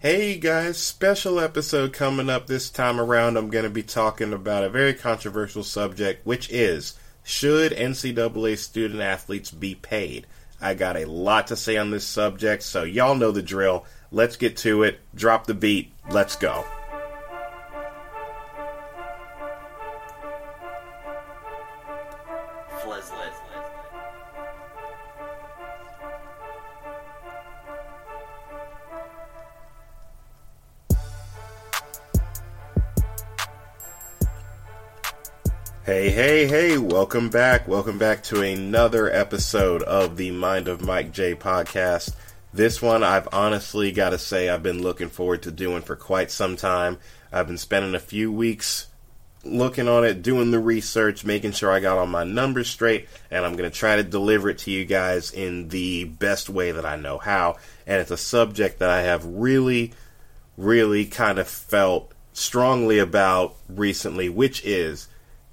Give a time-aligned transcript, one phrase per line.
[0.00, 3.36] Hey guys, special episode coming up this time around.
[3.36, 9.00] I'm going to be talking about a very controversial subject, which is should NCAA student
[9.00, 10.28] athletes be paid?
[10.60, 13.86] I got a lot to say on this subject, so y'all know the drill.
[14.12, 15.00] Let's get to it.
[15.16, 15.90] Drop the beat.
[16.08, 16.64] Let's go.
[36.18, 37.68] Hey, hey, welcome back.
[37.68, 42.12] Welcome back to another episode of the Mind of Mike J podcast.
[42.52, 46.32] This one I've honestly got to say I've been looking forward to doing for quite
[46.32, 46.98] some time.
[47.30, 48.88] I've been spending a few weeks
[49.44, 53.44] looking on it, doing the research, making sure I got all my numbers straight, and
[53.44, 56.84] I'm going to try to deliver it to you guys in the best way that
[56.84, 57.58] I know how.
[57.86, 59.92] And it's a subject that I have really,
[60.56, 65.06] really kind of felt strongly about recently, which is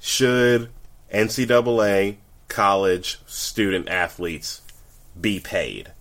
[0.05, 0.69] should
[1.11, 2.17] NCAA
[2.47, 4.61] college student athletes
[5.19, 5.91] be paid?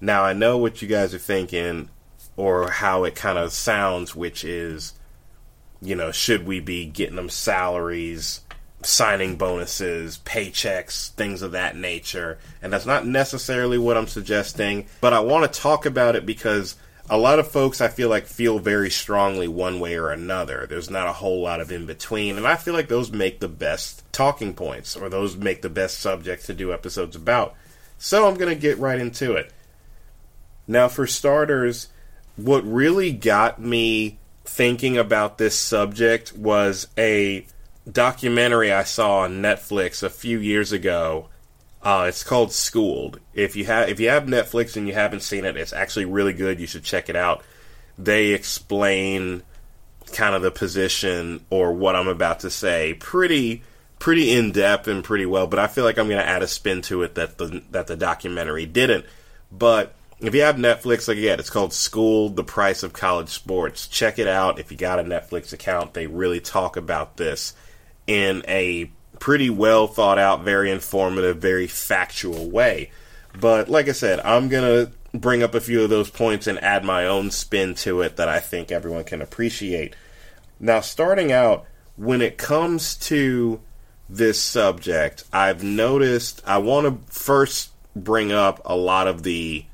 [0.00, 1.88] Now, I know what you guys are thinking,
[2.36, 4.94] or how it kind of sounds, which is,
[5.80, 8.42] you know, should we be getting them salaries,
[8.84, 12.38] signing bonuses, paychecks, things of that nature?
[12.62, 16.76] And that's not necessarily what I'm suggesting, but I want to talk about it because
[17.10, 20.66] a lot of folks I feel like feel very strongly one way or another.
[20.68, 23.48] There's not a whole lot of in between, and I feel like those make the
[23.48, 27.54] best talking points or those make the best subjects to do episodes about.
[27.98, 29.52] So I'm going to get right into it.
[30.66, 31.88] Now, for starters,
[32.36, 37.46] what really got me thinking about this subject was a
[37.90, 41.28] documentary I saw on Netflix a few years ago
[41.82, 43.20] uh, it's called Schooled.
[43.34, 46.32] If you have if you have Netflix and you haven't seen it, it's actually really
[46.32, 46.60] good.
[46.60, 47.42] You should check it out.
[47.98, 49.42] They explain
[50.12, 53.62] kind of the position or what I'm about to say pretty
[53.98, 55.46] pretty in depth and pretty well.
[55.46, 57.88] But I feel like I'm going to add a spin to it that the that
[57.88, 59.04] the documentary didn't.
[59.50, 63.88] But if you have Netflix, like again, it's called Schooled: The Price of College Sports.
[63.88, 65.94] Check it out if you got a Netflix account.
[65.94, 67.54] They really talk about this
[68.06, 68.90] in a
[69.22, 72.90] pretty well thought out, very informative, very factual way.
[73.40, 76.58] But like I said, I'm going to bring up a few of those points and
[76.58, 79.94] add my own spin to it that I think everyone can appreciate.
[80.58, 83.60] Now, starting out, when it comes to
[84.10, 89.64] this subject, I've noticed I want to first bring up a lot of the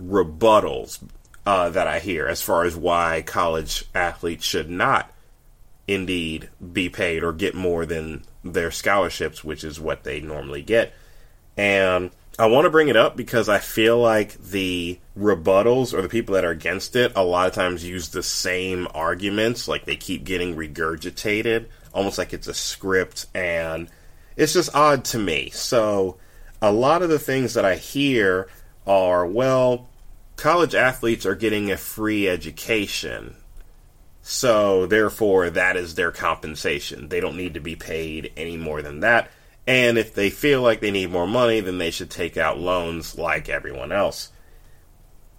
[0.00, 1.04] rebuttals
[1.44, 5.12] uh, that I hear as far as why college athletes should not
[5.90, 10.94] indeed be paid or get more than their scholarships, which is what they normally get.
[11.56, 16.08] And I want to bring it up because I feel like the rebuttals or the
[16.08, 19.96] people that are against it a lot of times use the same arguments, like they
[19.96, 23.88] keep getting regurgitated, almost like it's a script, and
[24.36, 25.50] it's just odd to me.
[25.50, 26.18] So,
[26.62, 28.48] a lot of the things that I hear
[28.86, 29.88] are, well,
[30.36, 33.34] college athletes are getting a free education.
[34.22, 37.08] So, therefore, that is their compensation.
[37.08, 39.30] They don't need to be paid any more than that.
[39.66, 43.16] And if they feel like they need more money, then they should take out loans
[43.16, 44.30] like everyone else.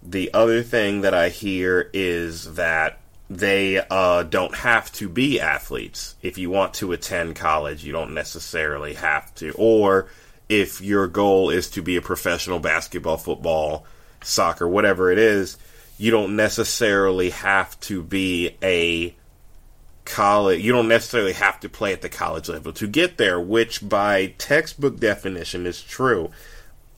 [0.02, 2.98] The other thing that I hear is that
[3.30, 6.16] they uh, don't have to be athletes.
[6.22, 9.52] If you want to attend college, you don't necessarily have to.
[9.56, 10.08] Or
[10.48, 13.86] if your goal is to be a professional basketball, football,
[14.22, 15.56] soccer, whatever it is,
[16.02, 19.14] you don't necessarily have to be a
[20.04, 23.88] college you don't necessarily have to play at the college level to get there which
[23.88, 26.28] by textbook definition is true.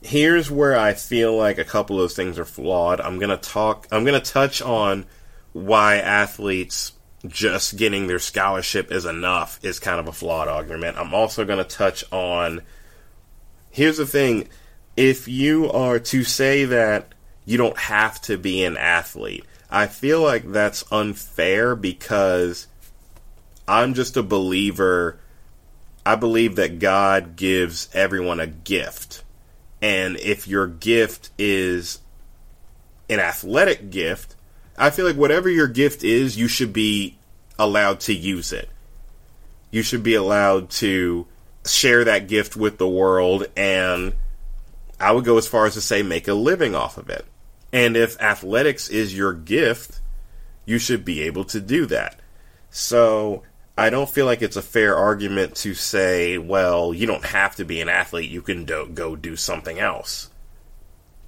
[0.01, 2.99] Here's where i feel like a couple of things are flawed.
[2.99, 5.05] I'm going to talk i'm going to touch on
[5.53, 6.93] why athletes
[7.27, 10.97] just getting their scholarship is enough is kind of a flawed argument.
[10.97, 12.63] I'm also going to touch on
[13.69, 14.49] here's the thing.
[14.97, 17.11] If you are to say that
[17.45, 19.45] you don't have to be an athlete.
[19.69, 22.67] I feel like that's unfair because
[23.67, 25.19] I'm just a believer.
[26.05, 29.23] I believe that God gives everyone a gift.
[29.81, 31.99] And if your gift is
[33.09, 34.35] an athletic gift,
[34.77, 37.17] I feel like whatever your gift is, you should be
[37.57, 38.69] allowed to use it.
[39.71, 41.27] You should be allowed to
[41.65, 44.13] share that gift with the world and
[44.99, 47.25] I would go as far as to say make a living off of it.
[47.75, 49.99] And if athletics is your gift,
[50.63, 52.17] you should be able to do that.
[52.69, 53.43] So
[53.77, 57.65] I don't feel like it's a fair argument to say, well, you don't have to
[57.65, 60.29] be an athlete, you can do- go do something else.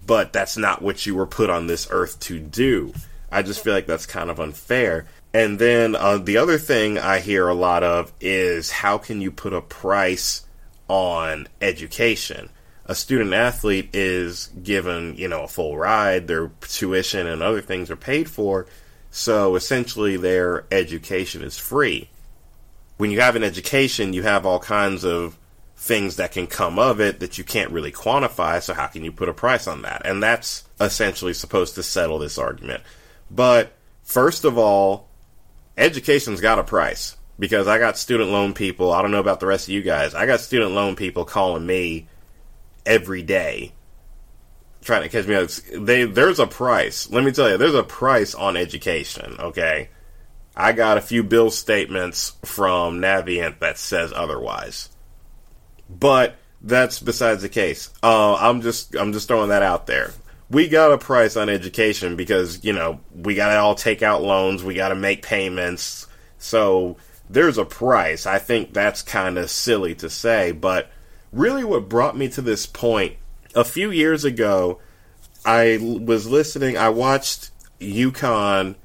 [0.05, 2.93] But that's not what you were put on this earth to do.
[3.29, 5.05] I just feel like that's kind of unfair.
[5.33, 9.31] And then uh, the other thing I hear a lot of is how can you
[9.31, 10.45] put a price
[10.88, 12.51] on education?
[12.89, 17.92] A student athlete is given, you know, a full ride, their tuition and other things
[17.92, 18.66] are paid for,
[19.12, 22.10] so essentially their education is free.
[22.95, 25.38] When you have an education, you have all kinds of
[25.75, 29.12] things that can come of it that you can't really quantify, so how can you
[29.12, 30.01] put a price on that?
[30.06, 32.84] And that's essentially supposed to settle this argument.
[33.30, 33.74] But
[34.04, 35.10] first of all,
[35.78, 38.94] education's got a price because I got student loan people.
[38.94, 40.16] I don't know about the rest of you guys.
[40.16, 42.07] I got student loan people calling me
[42.88, 43.74] every day
[44.81, 45.50] trying to catch me up.
[45.50, 47.10] They there's a price.
[47.12, 49.36] Let me tell you, there's a price on education.
[49.39, 49.89] Okay,
[50.56, 54.89] I got a few bill statements from Navient that says otherwise,
[55.89, 57.92] but that's besides the case.
[58.01, 60.13] Uh, I'm just I'm just throwing that out there
[60.50, 64.24] we got a price on education because you know we got to all take out
[64.24, 66.07] loans, we got to make payments,
[66.38, 66.98] so
[67.30, 68.25] there's a price.
[68.25, 70.89] I think that's kind of silly to say, but
[71.31, 73.15] really, what brought me to this point
[73.56, 74.79] a few years ago,
[75.45, 76.77] I was listening.
[76.77, 78.75] I watched UConn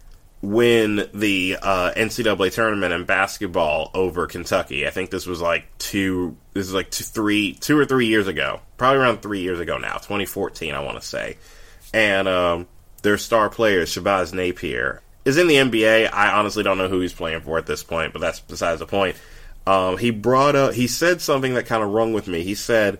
[0.41, 4.87] win the uh, NCAA tournament in basketball over Kentucky.
[4.87, 6.37] I think this was like two.
[6.53, 8.61] This is like two, three, two or three years ago.
[8.77, 9.94] Probably around three years ago now.
[9.94, 11.37] 2014, I want to say
[11.93, 12.67] and um,
[13.03, 16.12] their star player Shabazz Napier is in the NBA.
[16.12, 18.87] I honestly don't know who he's playing for at this point, but that's besides the
[18.87, 19.17] point.
[19.67, 22.43] Um, he brought up, he said something that kind of rung with me.
[22.43, 22.99] He said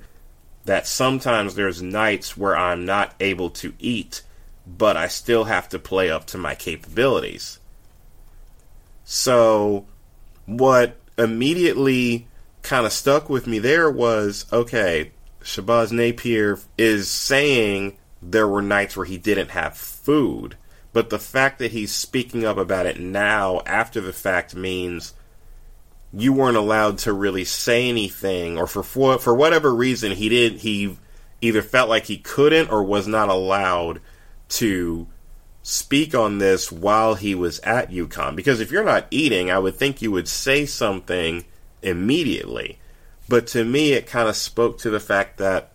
[0.65, 4.23] that sometimes there's nights where I'm not able to eat,
[4.67, 7.59] but I still have to play up to my capabilities.
[9.05, 9.87] So,
[10.47, 12.29] what immediately
[12.63, 15.11] kind of stuck with me there was okay,
[15.43, 20.57] Shabazz Napier is saying there were nights where he didn't have food.
[20.93, 25.15] But the fact that he's speaking up about it now, after the fact, means
[26.13, 30.59] you weren't allowed to really say anything, or for for, for whatever reason, he did.
[30.59, 30.97] He
[31.41, 34.01] either felt like he couldn't or was not allowed
[34.49, 35.07] to
[35.63, 38.37] speak on this while he was at UConn.
[38.37, 41.45] Because if you're not eating, I would think you would say something
[41.83, 42.79] immediately.
[43.29, 45.73] But to me, it kind of spoke to the fact that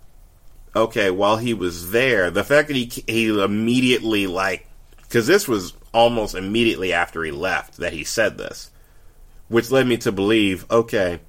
[0.76, 4.68] okay, while he was there, the fact that he he immediately like
[4.98, 8.72] because this was almost immediately after he left that he said this,
[9.48, 11.20] which led me to believe, okay,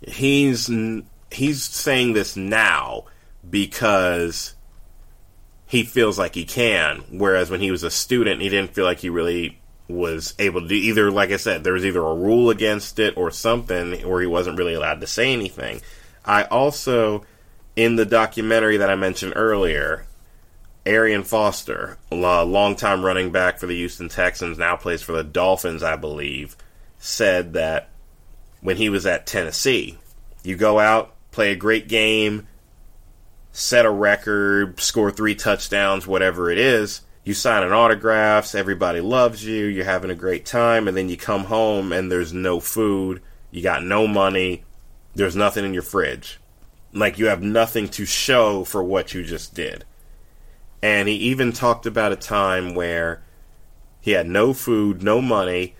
[0.00, 0.70] he's
[1.30, 3.04] he's saying this now
[3.48, 4.54] because
[5.66, 8.98] he feels like he can, whereas when he was a student, he didn't feel like
[8.98, 11.10] he really was able to do either.
[11.10, 14.58] Like I said, there was either a rule against it or something, or he wasn't
[14.58, 15.80] really allowed to say anything.
[16.24, 17.24] I also
[17.76, 20.06] in the documentary that I mentioned earlier,
[20.84, 25.82] Arian Foster, a longtime running back for the Houston Texans, now plays for the Dolphins,
[25.82, 26.56] I believe,
[27.02, 27.88] said that
[28.60, 29.98] when he was at Tennessee,
[30.42, 32.46] you go out, play a great game,
[33.50, 37.02] set a record, score three touchdowns, whatever it is.
[37.24, 41.16] You sign an autographs, everybody loves you, you're having a great time, and then you
[41.16, 44.64] come home and there's no food, you got no money,
[45.14, 46.40] there's nothing in your fridge
[46.92, 49.84] like you have nothing to show for what you just did.
[50.82, 53.22] And he even talked about a time where
[54.00, 55.74] he had no food, no money,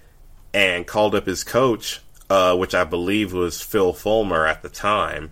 [0.55, 5.31] and called up his coach, uh, which I believe was Phil Fulmer at the time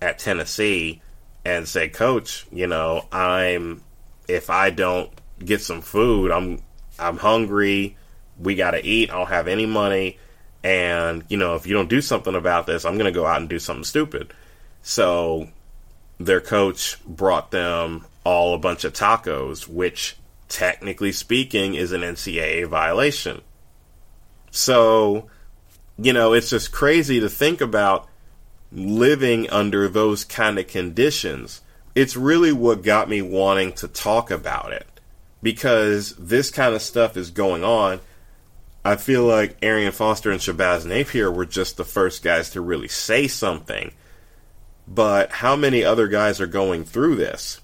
[0.00, 1.00] at Tennessee,
[1.44, 3.82] and said, "Coach, you know, I'm
[4.28, 5.10] if I don't
[5.44, 6.62] get some food, I'm
[6.98, 7.96] I'm hungry.
[8.38, 9.10] We got to eat.
[9.10, 10.18] I don't have any money,
[10.62, 13.40] and you know, if you don't do something about this, I'm going to go out
[13.40, 14.32] and do something stupid."
[14.82, 15.48] So
[16.18, 20.16] their coach brought them all a bunch of tacos, which
[20.48, 23.42] technically speaking is an NCAA violation.
[24.52, 25.28] So,
[25.98, 28.08] you know, it's just crazy to think about
[28.70, 31.60] living under those kind of conditions.
[31.96, 34.86] It's really what got me wanting to talk about it
[35.42, 38.00] because this kind of stuff is going on.
[38.84, 42.88] I feel like Arian Foster and Shabazz Napier were just the first guys to really
[42.88, 43.92] say something
[44.86, 47.60] but how many other guys are going through this?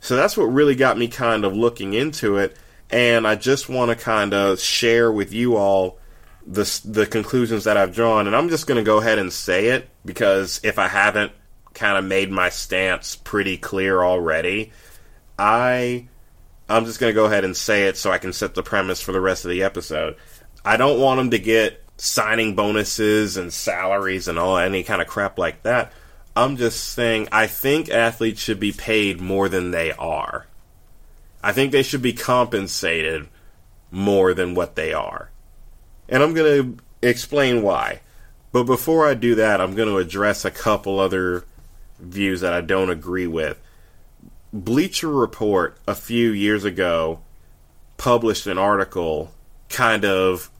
[0.00, 2.56] So that's what really got me kind of looking into it,
[2.90, 5.98] and I just want to kind of share with you all
[6.48, 9.66] the the conclusions that I've drawn, and I'm just going to go ahead and say
[9.66, 11.32] it because if I haven't
[11.74, 14.72] kind of made my stance pretty clear already,
[15.38, 16.08] I
[16.68, 19.00] I'm just going to go ahead and say it so I can set the premise
[19.00, 20.16] for the rest of the episode.
[20.64, 25.08] I don't want them to get signing bonuses and salaries and all any kind of
[25.08, 25.92] crap like that.
[26.34, 30.46] I'm just saying, I think athletes should be paid more than they are.
[31.42, 33.28] I think they should be compensated
[33.90, 35.30] more than what they are.
[36.08, 38.00] And I'm going to explain why.
[38.52, 41.44] But before I do that, I'm going to address a couple other
[41.98, 43.60] views that I don't agree with.
[44.52, 47.20] Bleacher Report a few years ago
[47.98, 49.32] published an article
[49.68, 50.50] kind of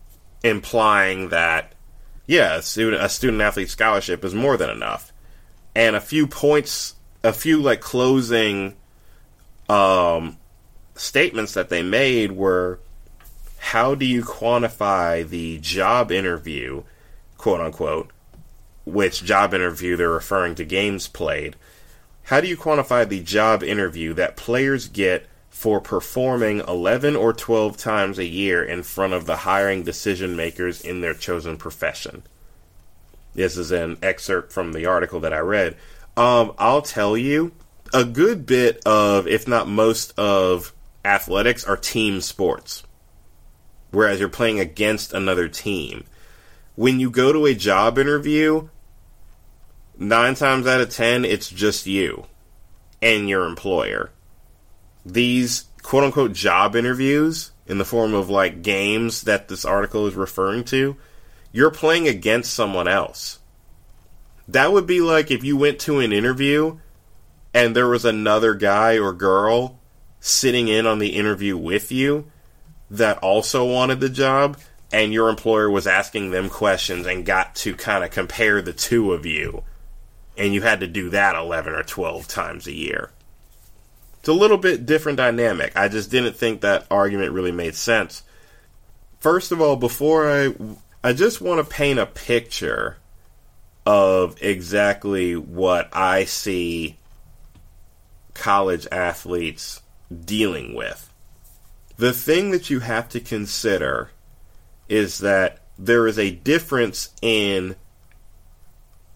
[0.43, 1.73] implying that,
[2.27, 5.13] yeah, a student, a student athlete scholarship is more than enough.
[5.75, 8.75] And a few points, a few like closing
[9.69, 10.37] um,
[10.95, 12.81] statements that they made were
[13.59, 16.83] how do you quantify the job interview,
[17.37, 18.11] quote unquote,
[18.89, 21.57] which job interview they're referring to games played.
[22.25, 27.77] How do you quantify the job interview that players get for performing 11 or 12
[27.77, 32.23] times a year in front of the hiring decision makers in their chosen profession?
[33.35, 35.77] This is an excerpt from the article that I read.
[36.17, 37.53] Um, I'll tell you,
[37.93, 40.73] a good bit of, if not most of,
[41.05, 42.83] athletics are team sports,
[43.91, 46.05] whereas you're playing against another team.
[46.75, 48.69] When you go to a job interview,
[49.99, 52.27] nine times out of ten, it's just you
[53.03, 54.11] and your employer.
[55.05, 60.15] These quote unquote job interviews, in the form of like games that this article is
[60.15, 60.97] referring to,
[61.53, 63.39] you're playing against someone else.
[64.49, 66.79] That would be like if you went to an interview
[67.53, 69.79] and there was another guy or girl
[70.21, 72.31] sitting in on the interview with you
[72.91, 74.59] that also wanted the job
[74.93, 79.13] and your employer was asking them questions and got to kind of compare the two
[79.13, 79.63] of you
[80.37, 83.11] and you had to do that 11 or 12 times a year.
[84.21, 85.73] It's a little bit different dynamic.
[85.77, 88.23] I just didn't think that argument really made sense.
[89.21, 90.55] First of all, before I
[91.03, 92.97] I just want to paint a picture
[93.87, 96.99] of exactly what I see
[98.35, 99.83] college athletes
[100.25, 101.08] dealing with.
[101.99, 104.13] The thing that you have to consider
[104.89, 107.75] is that there is a difference in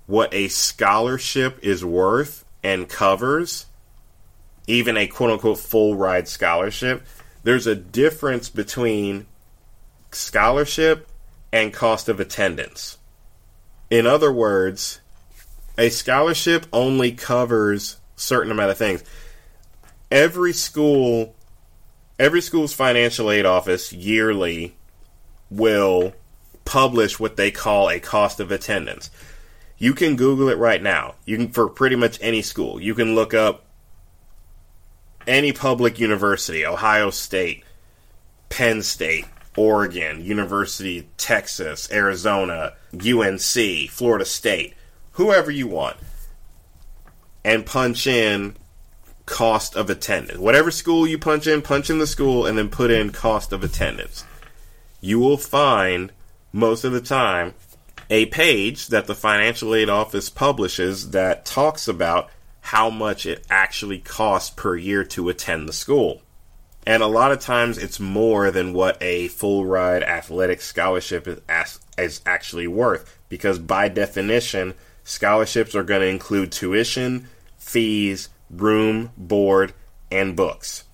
[0.07, 3.67] what a scholarship is worth and covers,
[4.67, 7.07] even a quote unquote full ride scholarship,
[7.45, 9.27] there's a difference between
[10.11, 11.09] scholarship
[11.53, 12.99] and cost of attendance.
[13.91, 15.01] In other words,
[15.79, 19.05] a scholarship only covers certain amount of things.
[20.11, 21.37] Every school
[22.23, 24.77] every school's financial aid office yearly
[25.51, 26.15] will
[26.65, 29.11] publish what they call a cost of attendance.
[29.77, 31.17] You can Google it right now.
[31.25, 32.81] You can for pretty much any school.
[32.81, 33.65] You can look up
[35.27, 37.65] any public university, Ohio State,
[38.49, 39.27] Penn State,
[39.57, 44.75] Oregon, University, Texas, Arizona, UNC, Florida State,
[45.13, 45.97] whoever you want,
[47.45, 48.55] and punch in
[49.27, 50.39] cost of attendance.
[50.39, 53.63] Whatever school you punch in, punch in the school and then put in cost of
[53.63, 54.25] attendance.
[55.01, 56.13] You will find
[56.53, 57.55] most of the time
[58.11, 63.99] a page that the financial aid office publishes that talks about how much it actually
[63.99, 66.23] costs per year to attend the school.
[66.87, 71.79] And a lot of times it's more than what a full ride athletic scholarship is,
[71.97, 74.75] is actually worth because by definition,
[75.05, 79.73] scholarships are going to include tuition, fees, room, board,
[80.11, 80.85] and books.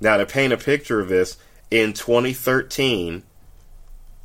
[0.00, 1.36] Now, to paint a picture of this,
[1.70, 3.22] in 2013,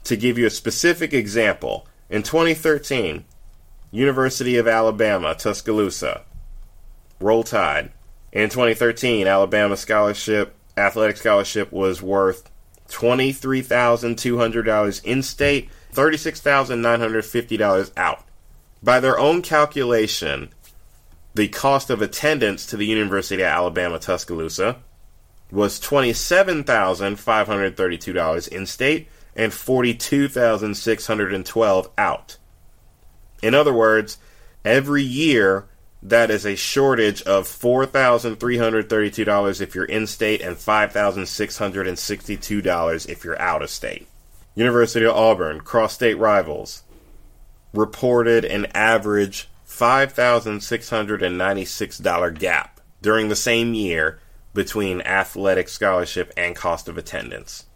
[0.04, 3.26] to give you a specific example, in 2013,
[3.92, 6.24] University of Alabama, Tuscaloosa,
[7.20, 7.92] Roll Tide.
[8.32, 12.50] In 2013, Alabama scholarship, athletic scholarship was worth
[12.90, 18.24] $23,200 in state, $36,950 out.
[18.84, 20.50] By their own calculation,
[21.38, 24.76] the cost of attendance to the University of Alabama, Tuscaloosa
[25.50, 32.36] was $27,532 in state and 42,612 out.
[33.42, 34.18] In other words,
[34.66, 35.70] every year
[36.04, 43.62] that is a shortage of $4,332 if you're in state and $5,662 if you're out
[43.62, 44.08] of state.
[44.56, 46.84] University of Auburn, cross state rivals,
[47.74, 49.48] reported an average
[49.78, 54.20] $5,696 gap during the same year
[54.54, 57.68] between athletic scholarship and cost of attendance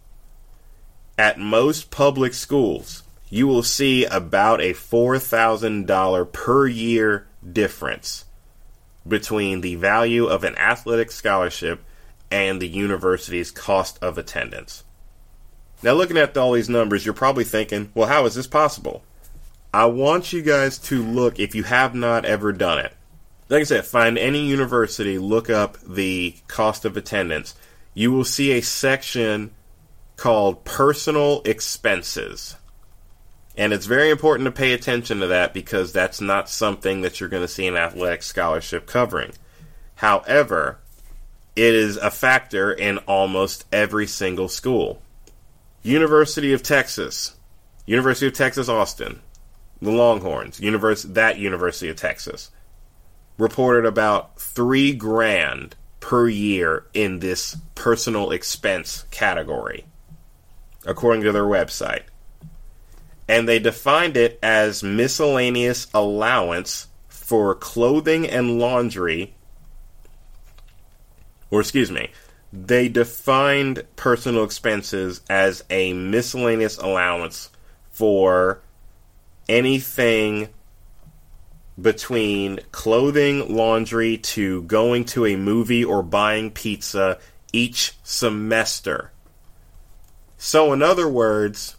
[1.21, 8.25] at most public schools, you will see about a $4,000 per year difference
[9.07, 11.83] between the value of an athletic scholarship
[12.31, 14.83] and the university's cost of attendance.
[15.83, 19.03] Now, looking at all these numbers, you're probably thinking, well, how is this possible?
[19.73, 22.93] I want you guys to look, if you have not ever done it,
[23.47, 27.55] like I said, find any university, look up the cost of attendance.
[27.93, 29.51] You will see a section
[30.17, 32.55] called personal expenses.
[33.57, 37.29] And it's very important to pay attention to that because that's not something that you're
[37.29, 39.33] going to see an athletic scholarship covering.
[39.95, 40.79] However,
[41.55, 45.01] it is a factor in almost every single school.
[45.83, 47.35] University of Texas,
[47.85, 49.21] University of Texas Austin,
[49.81, 52.51] the Longhorns, univers- that University of Texas,
[53.37, 59.85] reported about three grand per year in this personal expense category,
[60.85, 62.03] according to their website.
[63.27, 69.33] And they defined it as miscellaneous allowance for clothing and laundry,
[71.49, 72.11] or excuse me,
[72.51, 77.49] they defined personal expenses as a miscellaneous allowance
[77.89, 78.61] for
[79.51, 80.47] anything
[81.79, 87.19] between clothing, laundry, to going to a movie or buying pizza
[87.51, 89.11] each semester.
[90.37, 91.75] So, in other words,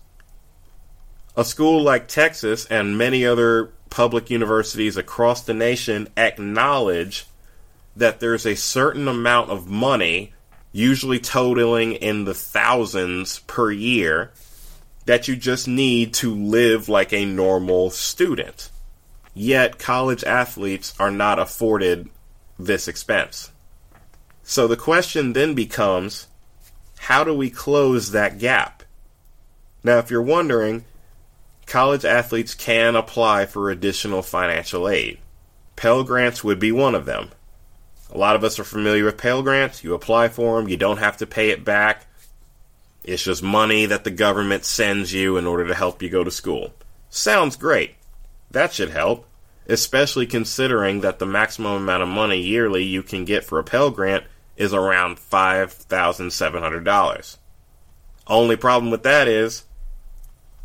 [1.36, 7.26] a school like Texas and many other public universities across the nation acknowledge
[7.96, 10.32] that there's a certain amount of money,
[10.72, 14.32] usually totaling in the thousands per year,
[15.04, 18.70] that you just need to live like a normal student.
[19.34, 22.08] Yet, college athletes are not afforded
[22.58, 23.50] this expense.
[24.42, 26.26] So the question then becomes
[26.98, 28.82] how do we close that gap?
[29.82, 30.84] Now, if you're wondering,
[31.66, 35.18] college athletes can apply for additional financial aid.
[35.74, 37.30] Pell Grants would be one of them.
[38.12, 39.82] A lot of us are familiar with Pell Grants.
[39.82, 42.06] You apply for them, you don't have to pay it back.
[43.04, 46.30] It's just money that the government sends you in order to help you go to
[46.30, 46.72] school.
[47.10, 47.96] Sounds great.
[48.50, 49.26] That should help,
[49.66, 53.90] especially considering that the maximum amount of money yearly you can get for a Pell
[53.90, 54.24] Grant
[54.56, 57.36] is around $5,700.
[58.26, 59.64] Only problem with that is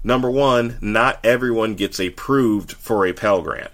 [0.04, 3.72] number one, not everyone gets approved for a Pell Grant.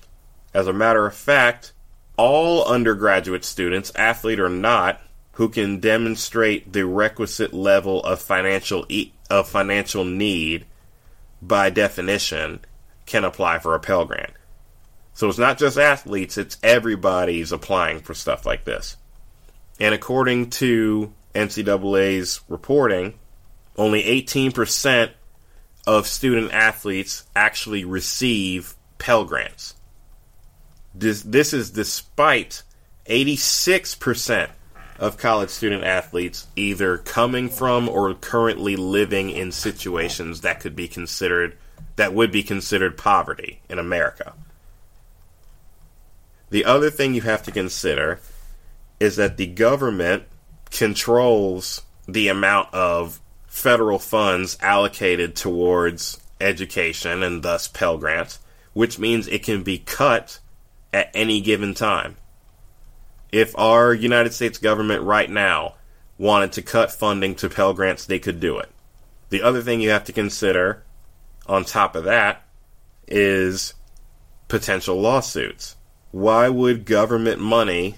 [0.53, 1.73] As a matter of fact,
[2.15, 5.01] all undergraduate students, athlete or not,
[5.33, 10.65] who can demonstrate the requisite level of financial e- of financial need
[11.41, 12.59] by definition
[13.05, 14.31] can apply for a Pell Grant.
[15.13, 18.97] So it's not just athletes, it's everybody's applying for stuff like this.
[19.79, 23.19] And according to NCAA's reporting,
[23.75, 25.11] only 18%
[25.85, 29.75] of student athletes actually receive Pell Grants.
[30.95, 32.63] This, this is despite
[33.07, 34.49] 86%
[34.99, 40.87] of college student athletes either coming from or currently living in situations that could be
[40.87, 41.57] considered
[41.95, 44.33] that would be considered poverty in America.
[46.49, 48.19] The other thing you have to consider
[48.99, 50.23] is that the government
[50.71, 58.39] controls the amount of federal funds allocated towards education and thus Pell Grants,
[58.73, 60.39] which means it can be cut
[60.91, 62.15] at any given time
[63.33, 65.73] if our United States government right now
[66.19, 68.69] wanted to cut funding to Pell Grants, they could do it.
[69.29, 70.83] The other thing you have to consider
[71.47, 72.43] on top of that
[73.07, 73.73] is
[74.47, 75.75] potential lawsuits.
[76.11, 77.95] Why would government money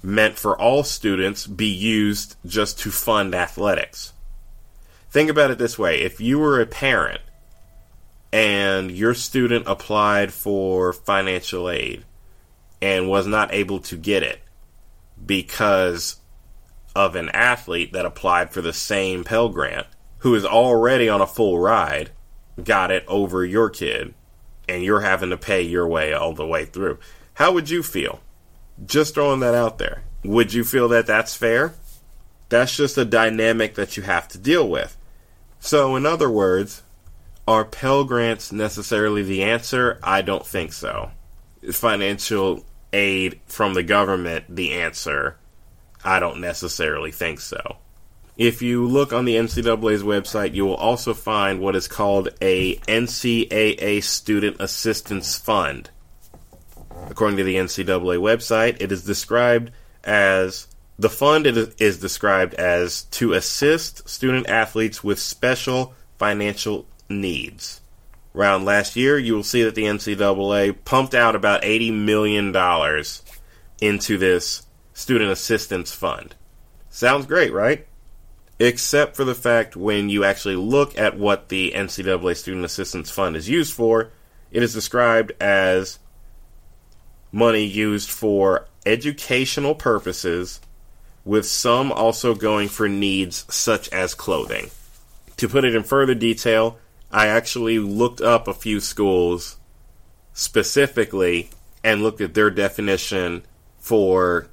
[0.00, 4.12] meant for all students be used just to fund athletics?
[5.10, 7.20] Think about it this way if you were a parent
[8.32, 12.04] and your student applied for financial aid
[12.80, 14.40] and was not able to get it
[15.24, 16.16] because
[16.94, 19.86] of an athlete that applied for the same Pell Grant
[20.18, 22.10] who is already on a full ride,
[22.62, 24.14] got it over your kid,
[24.68, 26.98] and you're having to pay your way all the way through.
[27.34, 28.20] How would you feel?
[28.84, 30.02] Just throwing that out there.
[30.24, 31.74] Would you feel that that's fair?
[32.48, 34.96] That's just a dynamic that you have to deal with.
[35.60, 36.82] So, in other words,
[37.46, 39.98] are Pell Grants necessarily the answer?
[40.02, 41.10] I don't think so.
[41.72, 45.36] Financial aid from the government the answer?
[46.04, 47.78] I don't necessarily think so.
[48.36, 52.76] If you look on the NCAA's website, you will also find what is called a
[52.76, 55.90] NCAA Student Assistance Fund.
[57.08, 59.70] According to the NCAA website, it is described
[60.04, 60.66] as
[60.98, 67.80] the fund is described as to assist student athletes with special financial needs
[68.36, 72.54] around last year, you will see that the NCAA pumped out about $80 million
[73.80, 76.34] into this student assistance fund.
[76.90, 77.86] Sounds great, right?
[78.58, 83.36] Except for the fact when you actually look at what the NCAA Student Assistance Fund
[83.36, 84.12] is used for,
[84.50, 85.98] it is described as
[87.30, 90.60] money used for educational purposes,
[91.22, 94.70] with some also going for needs such as clothing.
[95.36, 96.78] To put it in further detail,
[97.10, 99.56] I actually looked up a few schools
[100.32, 101.50] specifically
[101.82, 103.44] and looked at their definition
[103.78, 104.48] for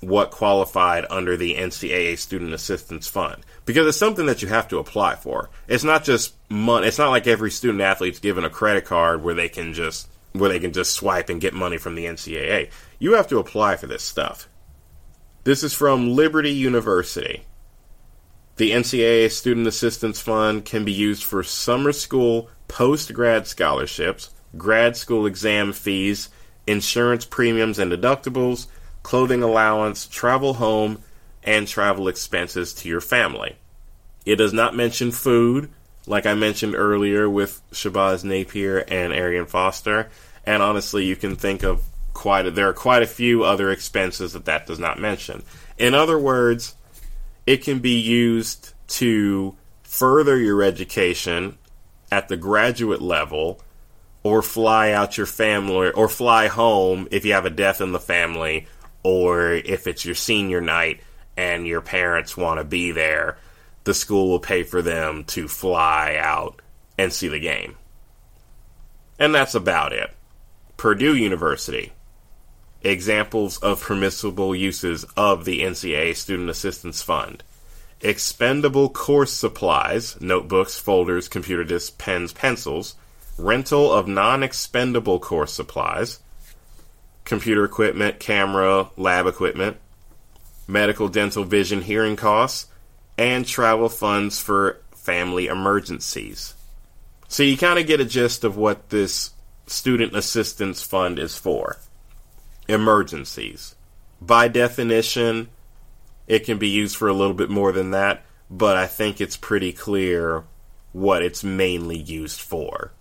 [0.00, 4.78] what qualified under the NCAA Student Assistance Fund because it's something that you have to
[4.78, 5.50] apply for.
[5.66, 6.86] It's not just money.
[6.86, 10.48] It's not like every student athlete's given a credit card where they can just where
[10.48, 12.70] they can just swipe and get money from the NCAA.
[12.98, 14.48] You have to apply for this stuff.
[15.44, 17.44] This is from Liberty University.
[18.58, 24.96] The NCAA Student Assistance Fund can be used for summer school post grad scholarships, grad
[24.96, 26.28] school exam fees,
[26.66, 28.66] insurance premiums and deductibles,
[29.04, 31.04] clothing allowance, travel home,
[31.44, 33.54] and travel expenses to your family.
[34.26, 35.70] It does not mention food,
[36.08, 40.10] like I mentioned earlier with Shabazz Napier and Arian Foster.
[40.44, 44.32] And honestly, you can think of quite a, there are quite a few other expenses
[44.32, 45.44] that that does not mention.
[45.78, 46.74] In other words,
[47.48, 51.56] it can be used to further your education
[52.12, 53.58] at the graduate level
[54.22, 57.98] or fly out your family or fly home if you have a death in the
[57.98, 58.66] family
[59.02, 61.00] or if it's your senior night
[61.38, 63.38] and your parents want to be there,
[63.84, 66.60] the school will pay for them to fly out
[66.98, 67.76] and see the game.
[69.18, 70.10] And that's about it.
[70.76, 71.92] Purdue University.
[72.82, 77.42] Examples of permissible uses of the NCAA Student Assistance Fund.
[78.00, 82.94] Expendable course supplies, notebooks, folders, computer disks, pens, pencils.
[83.36, 86.20] Rental of non expendable course supplies
[87.28, 89.76] computer equipment, camera, lab equipment,
[90.66, 92.66] medical, dental, vision, hearing costs,
[93.18, 96.54] and travel funds for family emergencies.
[97.28, 99.32] So you kind of get a gist of what this
[99.66, 101.76] student assistance fund is for.
[102.68, 103.74] Emergencies.
[104.20, 105.48] By definition,
[106.26, 109.36] it can be used for a little bit more than that, but I think it's
[109.36, 110.44] pretty clear
[110.92, 112.92] what it's mainly used for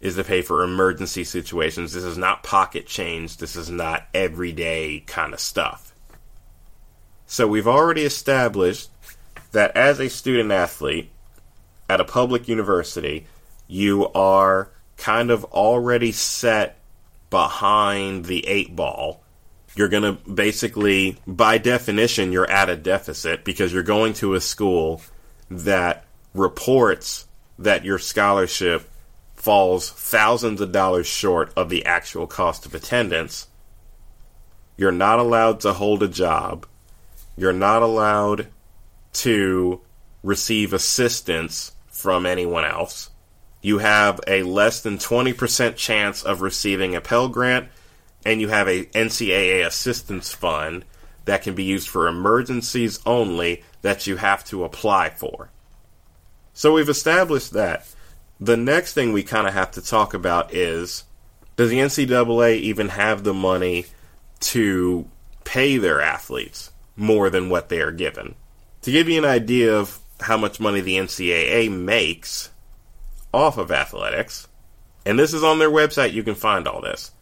[0.00, 1.92] is to pay for emergency situations.
[1.92, 3.36] This is not pocket change.
[3.36, 5.94] This is not everyday kind of stuff.
[7.26, 8.88] So we've already established
[9.52, 11.10] that as a student athlete
[11.88, 13.26] at a public university,
[13.66, 16.79] you are kind of already set
[17.30, 19.22] behind the eight ball.
[19.76, 24.40] You're going to basically, by definition, you're at a deficit because you're going to a
[24.40, 25.00] school
[25.48, 27.26] that reports
[27.58, 28.88] that your scholarship
[29.34, 33.46] falls thousands of dollars short of the actual cost of attendance.
[34.76, 36.66] You're not allowed to hold a job.
[37.36, 38.48] You're not allowed
[39.12, 39.80] to
[40.22, 43.09] receive assistance from anyone else.
[43.62, 47.68] You have a less than 20% chance of receiving a Pell Grant,
[48.24, 50.84] and you have a NCAA assistance fund
[51.26, 55.50] that can be used for emergencies only that you have to apply for.
[56.54, 57.86] So we've established that
[58.40, 61.04] the next thing we kind of have to talk about is
[61.56, 63.84] does the NCAA even have the money
[64.40, 65.06] to
[65.44, 68.34] pay their athletes more than what they are given?
[68.82, 72.50] To give you an idea of how much money the NCAA makes
[73.32, 74.48] off of athletics,
[75.04, 77.12] and this is on their website, you can find all this.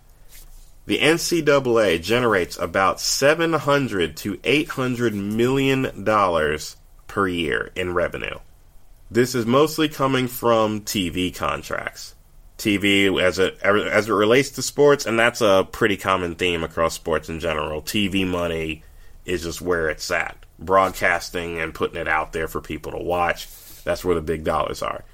[0.87, 8.39] The NCAA generates about 700 to 800 million dollars per year in revenue.
[9.11, 12.15] This is mostly coming from TV contracts.
[12.57, 16.95] TV as it as it relates to sports, and that's a pretty common theme across
[16.95, 17.83] sports in general.
[17.83, 18.83] TV money
[19.25, 20.37] is just where it's at.
[20.59, 23.47] Broadcasting and putting it out there for people to watch.
[23.85, 25.05] That's where the big dollars are.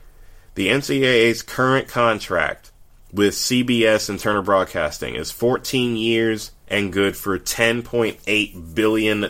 [0.55, 2.71] The NCAA's current contract
[3.13, 9.25] with CBS and Turner Broadcasting is 14 years and good for $10.8 billion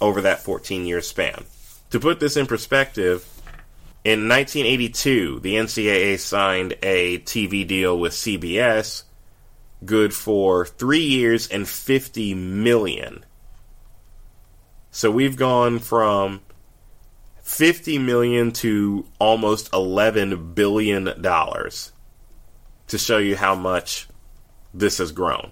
[0.00, 1.44] over that 14 year span.
[1.90, 3.26] To put this in perspective,
[4.04, 9.04] in 1982, the NCAA signed a TV deal with CBS,
[9.84, 13.24] good for three years and 50 million.
[14.90, 16.40] So we've gone from
[17.50, 21.92] 50 million to almost 11 billion dollars
[22.86, 24.08] to show you how much
[24.72, 25.50] this has grown.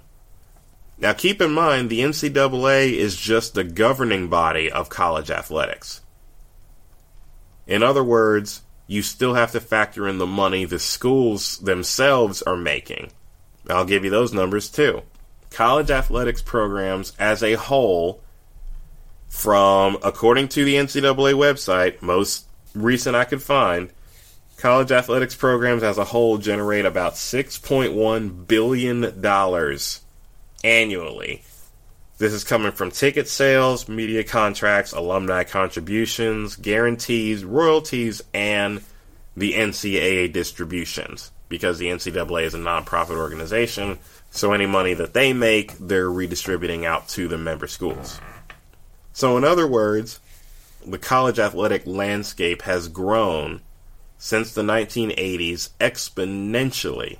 [0.97, 6.01] Now keep in mind the NCAA is just the governing body of college athletics.
[7.67, 12.57] In other words, you still have to factor in the money the schools themselves are
[12.57, 13.11] making.
[13.69, 15.03] I'll give you those numbers too.
[15.51, 18.23] College athletics programs as a whole,
[19.29, 23.91] from according to the NCAA website, most recent I could find,
[24.57, 29.05] college athletics programs as a whole generate about $6.1 billion
[30.65, 31.43] annually
[32.19, 38.83] This is coming from ticket sales, media contracts, alumni contributions, guarantees, royalties, and
[39.37, 41.31] the NCAA distributions.
[41.49, 43.99] Because the NCAA is a nonprofit organization,
[44.31, 48.21] so any money that they make, they're redistributing out to the member schools.
[49.19, 50.21] So, in other words,
[50.87, 53.63] the college athletic landscape has grown
[54.17, 57.19] since the 1980s exponentially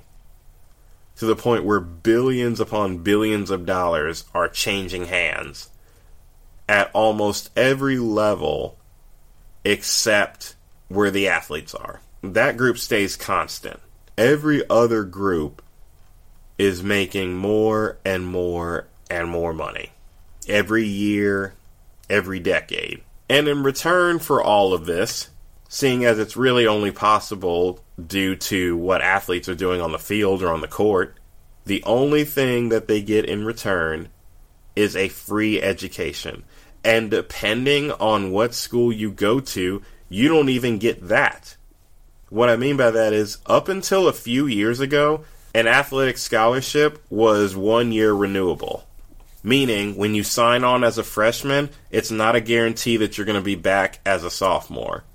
[1.17, 5.71] to the point where billions upon billions of dollars are changing hands
[6.69, 8.77] at almost every level
[9.65, 10.55] except
[10.87, 11.99] where the athletes are.
[12.23, 13.81] That group stays constant.
[14.17, 15.61] Every other group
[16.57, 19.91] is making more and more and more money
[20.47, 21.55] every year,
[22.09, 23.01] every decade.
[23.29, 25.29] And in return for all of this,
[25.67, 30.41] seeing as it's really only possible due to what athletes are doing on the field
[30.41, 31.15] or on the court,
[31.65, 34.09] the only thing that they get in return
[34.75, 36.43] is a free education.
[36.83, 41.55] And depending on what school you go to, you don't even get that.
[42.29, 47.03] What I mean by that is, up until a few years ago, an athletic scholarship
[47.09, 48.87] was one year renewable.
[49.41, 53.39] Meaning, when you sign on as a freshman, it's not a guarantee that you're going
[53.39, 55.05] to be back as a sophomore.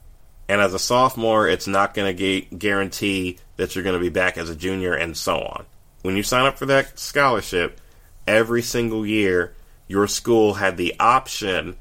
[0.48, 4.38] And as a sophomore, it's not going to guarantee that you're going to be back
[4.38, 5.66] as a junior and so on.
[6.02, 7.80] When you sign up for that scholarship,
[8.26, 9.54] every single year,
[9.88, 11.76] your school had the option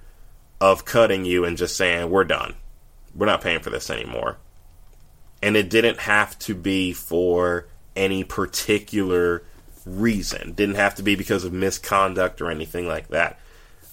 [0.60, 2.56] of cutting you and just saying, we're done.
[3.15, 4.38] We're not paying for this anymore.
[5.41, 9.43] And it didn't have to be for any particular
[9.86, 10.54] reason.
[10.54, 13.39] Didn't have to be because of misconduct or anything like that.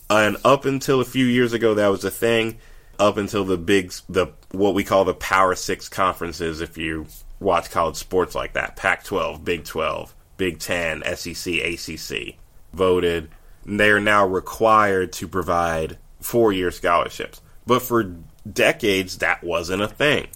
[0.08, 2.58] And up until a few years ago, that was a thing.
[2.98, 7.06] Up until the big, the what we call the Power Six conferences, if you
[7.38, 12.36] watch college sports like that, Pac-12, Big 12, Big 10, SEC, ACC,
[12.72, 13.30] voted.
[13.64, 17.40] They are now required to provide four-year scholarships.
[17.66, 18.16] But for
[18.50, 20.28] decades, that wasn't a thing.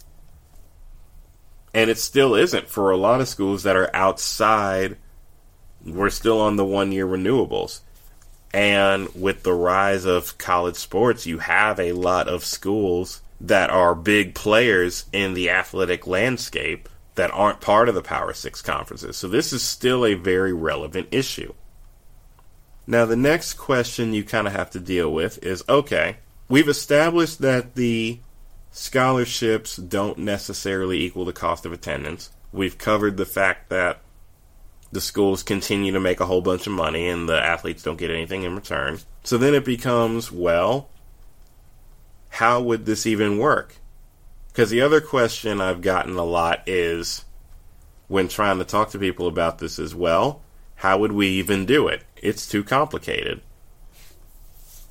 [1.74, 4.96] And it still isn't for a lot of schools that are outside
[5.84, 7.80] we're still on the one year renewables.
[8.52, 13.94] And with the rise of college sports, you have a lot of schools that are
[13.94, 19.16] big players in the athletic landscape that aren't part of the Power Six conferences.
[19.16, 21.52] So this is still a very relevant issue.
[22.86, 26.18] Now, the next question you kind of have to deal with is okay,
[26.48, 28.20] we've established that the
[28.70, 32.30] scholarships don't necessarily equal the cost of attendance.
[32.52, 34.00] We've covered the fact that
[34.94, 38.12] the schools continue to make a whole bunch of money and the athletes don't get
[38.12, 39.00] anything in return.
[39.24, 40.88] So then it becomes, well,
[42.28, 43.76] how would this even work?
[44.48, 47.24] Because the other question I've gotten a lot is
[48.06, 50.42] when trying to talk to people about this as well,
[50.76, 52.04] how would we even do it?
[52.16, 53.40] It's too complicated.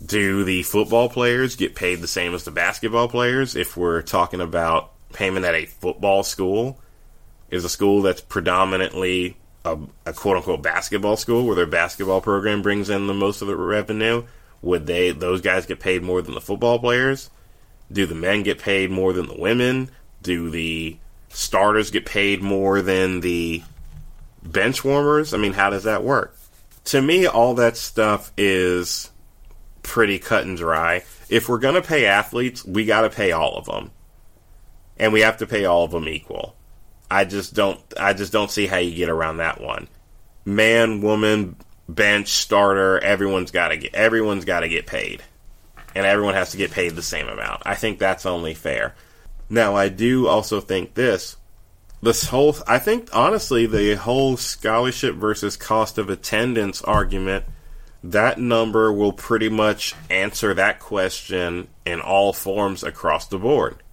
[0.05, 4.41] Do the football players get paid the same as the basketball players if we're talking
[4.41, 6.77] about payment at a football school?
[7.49, 12.61] Is a school that's predominantly a, a quote unquote basketball school where their basketball program
[12.61, 14.23] brings in the most of the revenue,
[14.61, 17.29] would they those guys get paid more than the football players?
[17.91, 19.89] Do the men get paid more than the women?
[20.21, 20.97] Do the
[21.29, 23.63] starters get paid more than the
[24.41, 25.33] bench warmers?
[25.33, 26.35] I mean, how does that work?
[26.85, 29.11] To me, all that stuff is
[29.83, 31.03] pretty cut and dry.
[31.29, 33.91] If we're going to pay athletes, we got to pay all of them.
[34.97, 36.55] And we have to pay all of them equal.
[37.13, 39.87] I just don't I just don't see how you get around that one.
[40.45, 41.55] Man, woman,
[41.87, 45.21] bench, starter, everyone's got to get everyone's got to get paid.
[45.93, 47.61] And everyone has to get paid the same amount.
[47.67, 48.95] I think that's only fair.
[49.47, 51.37] Now, I do also think this
[52.01, 57.45] this whole I think honestly the whole scholarship versus cost of attendance argument
[58.03, 63.83] that number will pretty much answer that question in all forms across the board.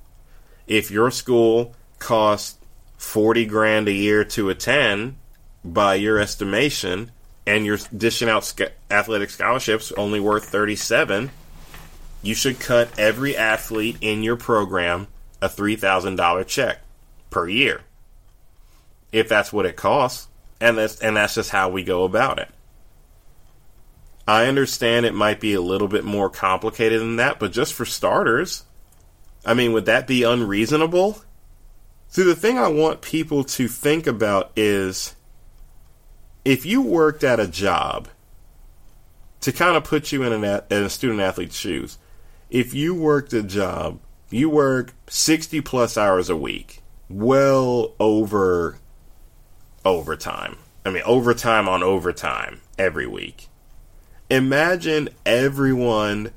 [0.66, 2.56] If your school costs
[3.00, 5.16] 40 grand a year to attend
[5.64, 7.10] by your estimation
[7.46, 11.30] and you're dishing out sc- athletic scholarships only worth 37
[12.22, 15.08] you should cut every athlete in your program
[15.40, 16.80] a $3000 check
[17.30, 17.80] per year.
[19.12, 20.28] If that's what it costs
[20.60, 22.50] and that's and that's just how we go about it.
[24.28, 27.86] I understand it might be a little bit more complicated than that but just for
[27.86, 28.64] starters
[29.46, 31.22] i mean would that be unreasonable
[32.10, 35.14] See, the thing I want people to think about is
[36.44, 38.08] if you worked at a job
[39.42, 41.98] to kind of put you in, an, in a student athlete's shoes,
[42.50, 48.78] if you worked a job, you work 60 plus hours a week, well over
[49.84, 50.58] overtime.
[50.84, 53.46] I mean, overtime on overtime every week.
[54.28, 56.32] Imagine everyone,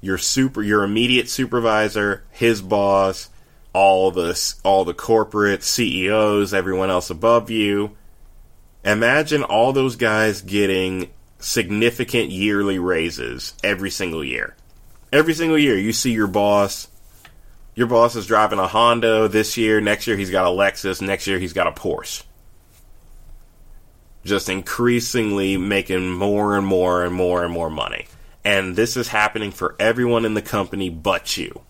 [0.00, 3.29] your super, your immediate supervisor, his boss,
[3.72, 7.96] all the all the corporate CEOs, everyone else above you.
[8.84, 14.56] Imagine all those guys getting significant yearly raises every single year.
[15.12, 16.88] Every single year, you see your boss.
[17.74, 19.80] Your boss is driving a Honda this year.
[19.80, 21.00] Next year, he's got a Lexus.
[21.00, 22.24] Next year, he's got a Porsche.
[24.24, 28.06] Just increasingly making more and more and more and more money.
[28.44, 31.62] And this is happening for everyone in the company but you.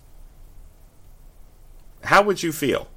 [2.04, 2.88] How would you feel?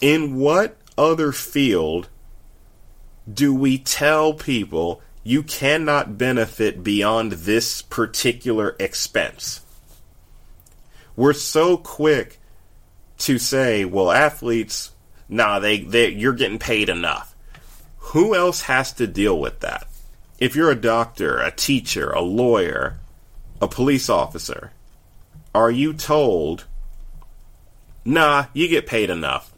[0.00, 2.08] In what other field
[3.32, 9.60] do we tell people you cannot benefit beyond this particular expense?
[11.16, 12.38] We're so quick
[13.18, 14.92] to say, well, athletes,
[15.28, 17.34] nah, they, they you're getting paid enough.
[17.98, 19.86] Who else has to deal with that?
[20.38, 22.98] If you're a doctor, a teacher, a lawyer,
[23.60, 24.72] a police officer,
[25.54, 26.64] are you told,
[28.04, 29.52] nah, you get paid enough?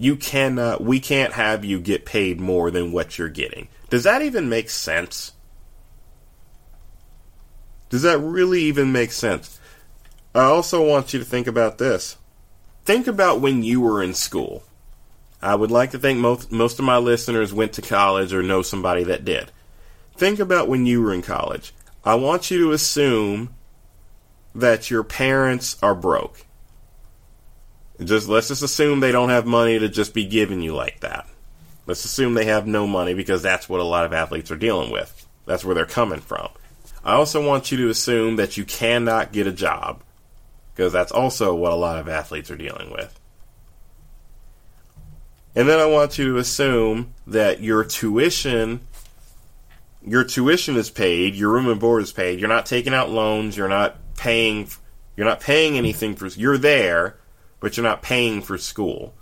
[0.00, 3.68] you cannot uh, we can't have you get paid more than what you're getting.
[3.90, 5.32] Does that even make sense?
[7.90, 9.60] Does that really even make sense?
[10.34, 12.16] I also want you to think about this.
[12.86, 14.62] Think about when you were in school.
[15.42, 18.62] I would like to think most most of my listeners went to college or know
[18.62, 19.52] somebody that did.
[20.16, 21.74] Think about when you were in college.
[22.06, 23.54] I want you to assume
[24.54, 26.46] that your parents are broke
[28.04, 31.26] just let's just assume they don't have money to just be giving you like that.
[31.86, 34.90] Let's assume they have no money because that's what a lot of athletes are dealing
[34.90, 35.26] with.
[35.46, 36.48] That's where they're coming from.
[37.04, 40.02] I also want you to assume that you cannot get a job
[40.74, 43.18] because that's also what a lot of athletes are dealing with.
[45.54, 48.80] And then I want you to assume that your tuition
[50.06, 52.40] your tuition is paid, your room and board is paid.
[52.40, 54.68] You're not taking out loans, you're not paying
[55.16, 57.19] you're not paying anything for you're there
[57.60, 59.14] but you're not paying for school.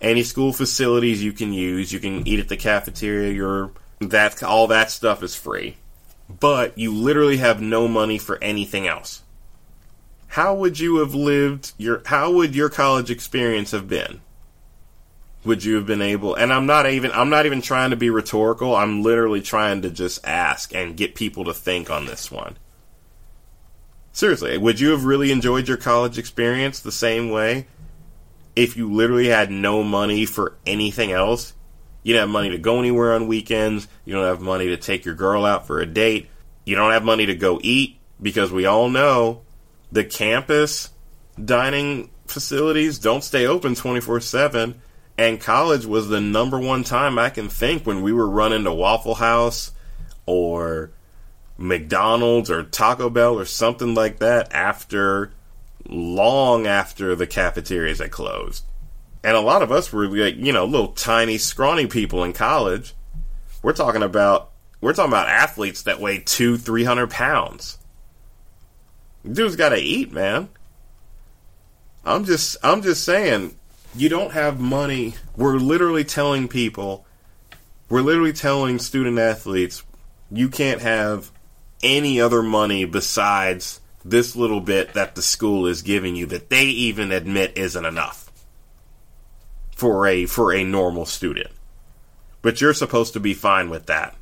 [0.00, 4.66] Any school facilities you can use, you can eat at the cafeteria, your that all
[4.66, 5.76] that stuff is free.
[6.28, 9.22] But you literally have no money for anything else.
[10.28, 14.22] How would you have lived your how would your college experience have been?
[15.44, 18.10] Would you have been able and I'm not even I'm not even trying to be
[18.10, 22.56] rhetorical, I'm literally trying to just ask and get people to think on this one.
[24.12, 27.66] Seriously, would you have really enjoyed your college experience the same way
[28.54, 31.54] if you literally had no money for anything else?
[32.02, 33.88] You don't have money to go anywhere on weekends.
[34.04, 36.28] You don't have money to take your girl out for a date.
[36.64, 39.42] You don't have money to go eat because we all know
[39.90, 40.90] the campus
[41.42, 44.80] dining facilities don't stay open 24 7.
[45.18, 48.72] And college was the number one time I can think when we were running to
[48.72, 49.72] Waffle House
[50.26, 50.90] or
[51.62, 55.32] McDonald's or Taco Bell or something like that after
[55.88, 58.64] long after the cafeterias had closed.
[59.22, 62.94] And a lot of us were like, you know, little tiny, scrawny people in college.
[63.62, 67.78] We're talking about we're talking about athletes that weigh two, three hundred pounds.
[69.24, 70.48] Dude's got to eat, man.
[72.04, 73.54] I'm just I'm just saying,
[73.94, 75.14] you don't have money.
[75.36, 77.06] We're literally telling people,
[77.88, 79.84] we're literally telling student athletes,
[80.28, 81.30] you can't have
[81.82, 86.64] any other money besides this little bit that the school is giving you that they
[86.64, 88.30] even admit isn't enough
[89.76, 91.50] for a for a normal student.
[92.40, 94.16] But you're supposed to be fine with that.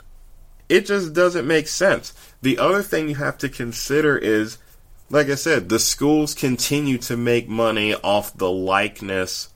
[0.69, 2.13] It just doesn't make sense.
[2.43, 4.59] The other thing you have to consider is
[5.11, 9.49] like I said, the schools continue to make money off the likeness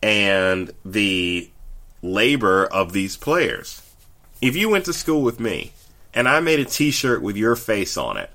[0.00, 1.50] and the
[2.02, 3.82] labor of these players.
[4.40, 5.72] If you went to school with me
[6.14, 8.30] and I made a t shirt with your face on it.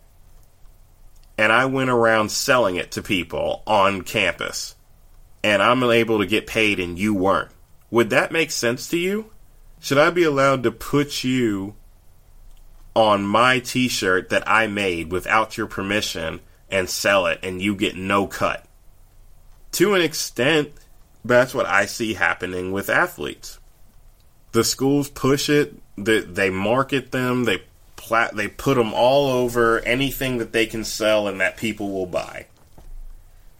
[1.37, 4.75] And I went around selling it to people on campus.
[5.43, 7.51] And I'm able to get paid and you weren't.
[7.91, 9.31] Would that make sense to you?
[9.79, 11.75] Should I be allowed to put you
[12.95, 17.75] on my t shirt that I made without your permission and sell it and you
[17.75, 18.65] get no cut?
[19.73, 20.71] To an extent,
[21.23, 23.59] that's what I see happening with athletes.
[24.57, 27.61] The schools push it, they, they market them, they
[27.95, 32.07] plat they put them all over anything that they can sell and that people will
[32.07, 32.47] buy.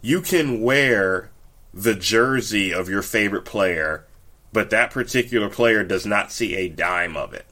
[0.02, 1.30] You can wear
[1.72, 4.08] the jersey of your favorite player,
[4.52, 7.46] but that particular player does not see a dime of it.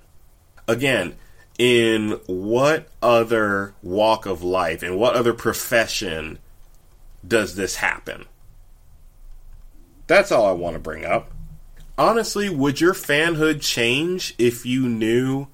[0.67, 1.13] Again,
[1.59, 6.39] in what other walk of life, in what other profession
[7.27, 8.25] does this happen?
[10.07, 11.29] That's all I want to bring up.
[11.97, 15.47] Honestly, would your fanhood change if you knew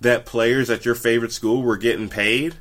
[0.00, 2.56] that players at your favorite school were getting paid?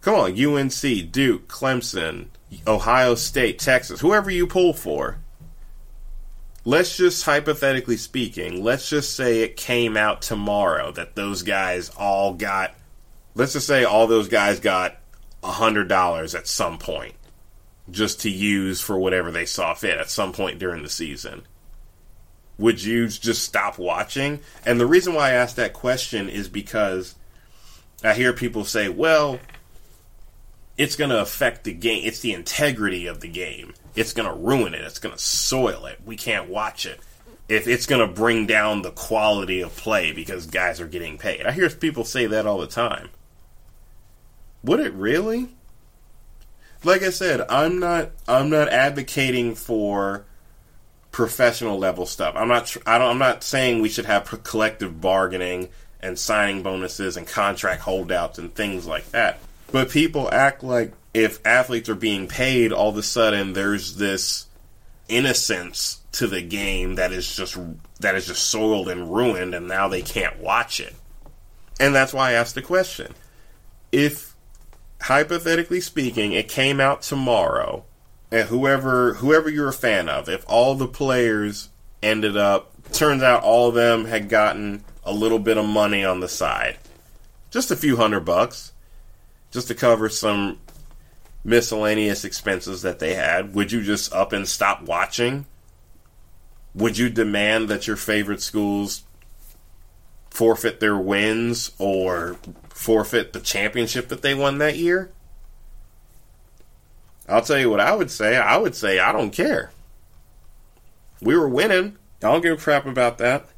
[0.00, 2.28] Come on, UNC, Duke, Clemson,
[2.66, 5.18] Ohio State, Texas, whoever you pull for.
[6.64, 12.34] Let's just hypothetically speaking, let's just say it came out tomorrow that those guys all
[12.34, 12.74] got
[13.34, 14.96] let's just say all those guys got
[15.42, 17.14] a hundred dollars at some point
[17.90, 21.42] just to use for whatever they saw fit at some point during the season
[22.58, 24.40] would you just stop watching?
[24.66, 27.14] And the reason why i ask that question is because
[28.02, 29.38] i hear people say well
[30.76, 33.74] it's going to affect the game it's the integrity of the game.
[33.96, 36.00] It's going to ruin it it's going to soil it.
[36.04, 37.00] We can't watch it.
[37.48, 41.46] If it's going to bring down the quality of play because guys are getting paid.
[41.46, 43.08] I hear people say that all the time.
[44.62, 45.48] Would it really?
[46.84, 50.26] Like I said, I'm not I'm not advocating for
[51.12, 52.34] professional level stuff.
[52.36, 55.68] I'm not I don't I'm not saying we should have collective bargaining
[56.00, 59.40] and signing bonuses and contract holdouts and things like that.
[59.72, 64.46] But people act like if athletes are being paid, all of a sudden there's this
[65.08, 67.58] innocence to the game that is just
[68.00, 70.94] that is just soiled and ruined, and now they can't watch it.
[71.80, 73.14] And that's why I asked the question:
[73.92, 74.34] If
[75.02, 77.84] hypothetically speaking, it came out tomorrow,
[78.30, 81.68] and whoever whoever you're a fan of, if all the players
[82.02, 86.20] ended up, turns out all of them had gotten a little bit of money on
[86.20, 86.78] the side,
[87.50, 88.72] just a few hundred bucks,
[89.50, 90.58] just to cover some
[91.44, 95.46] miscellaneous expenses that they had, would you just up and stop watching?
[96.74, 99.02] Would you demand that your favorite schools
[100.30, 102.36] forfeit their wins or
[102.68, 105.10] forfeit the championship that they won that year?
[107.28, 108.36] I'll tell you what I would say.
[108.36, 109.70] I would say I don't care.
[111.20, 111.98] We were winning.
[112.22, 113.48] I don't give a crap about that.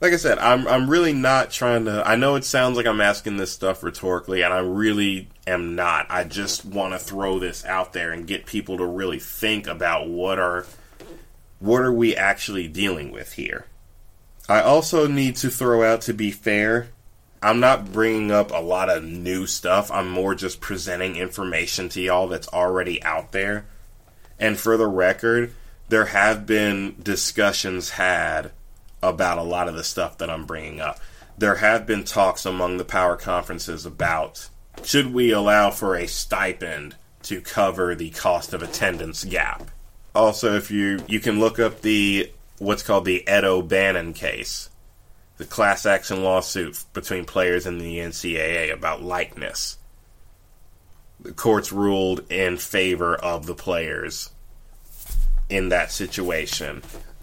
[0.00, 3.02] Like I said, I'm I'm really not trying to I know it sounds like I'm
[3.02, 6.06] asking this stuff rhetorically and I really am not.
[6.08, 10.08] I just want to throw this out there and get people to really think about
[10.08, 10.66] what are
[11.58, 13.66] what are we actually dealing with here.
[14.48, 16.88] I also need to throw out to be fair
[17.42, 19.90] I'm not bringing up a lot of new stuff.
[19.90, 23.64] I'm more just presenting information to y'all that's already out there.
[24.38, 25.54] And for the record,
[25.88, 28.52] there have been discussions had
[29.02, 31.00] about a lot of the stuff that I'm bringing up.
[31.38, 34.48] There have been talks among the power conferences about
[34.84, 39.70] should we allow for a stipend to cover the cost of attendance gap.
[40.14, 44.69] Also, if you you can look up the what's called the Ed O'Bannon case
[45.40, 49.78] the class action lawsuit between players and the NCAA about likeness.
[51.18, 54.28] The courts ruled in favor of the players
[55.48, 56.82] in that situation.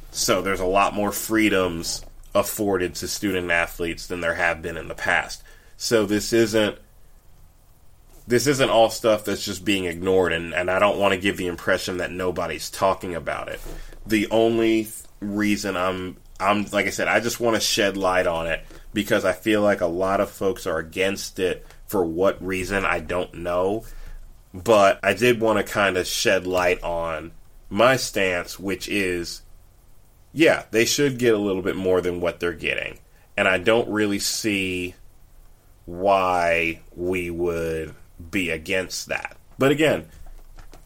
[0.09, 2.03] So there's a lot more freedoms
[2.33, 5.43] afforded to student athletes than there have been in the past.
[5.77, 6.79] So this isn't
[8.25, 11.37] this isn't all stuff that's just being ignored and, and I don't want to give
[11.37, 13.59] the impression that nobody's talking about it.
[14.07, 14.87] The only
[15.21, 18.63] reason I'm I'm like I said, I just want to shed light on it
[18.93, 22.99] because I feel like a lot of folks are against it for what reason I
[22.99, 23.85] don't know.
[24.53, 27.31] But I did want to kind of shed light on
[27.69, 29.41] my stance, which is
[30.33, 32.99] yeah, they should get a little bit more than what they're getting.
[33.35, 34.95] And I don't really see
[35.85, 37.95] why we would
[38.29, 39.37] be against that.
[39.57, 40.07] But again,